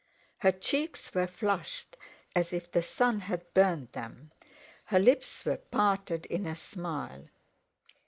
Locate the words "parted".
5.57-6.25